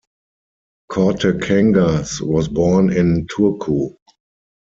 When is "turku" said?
3.27-3.93